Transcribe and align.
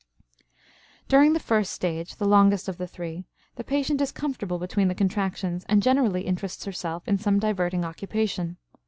During 1.07 1.33
the 1.33 1.39
first 1.39 1.71
stage, 1.71 2.15
the 2.15 2.27
longest 2.27 2.67
of 2.67 2.79
the 2.79 2.87
three, 2.87 3.25
the 3.55 3.63
patient 3.63 4.01
is 4.01 4.11
comfortable 4.11 4.57
between 4.57 4.87
the 4.87 4.95
contractions 4.95 5.63
and 5.69 5.83
generally 5.83 6.23
interests 6.23 6.65
herself 6.65 7.07
in 7.07 7.19
some 7.19 7.37
diverting 7.37 7.85
occupation. 7.85 8.57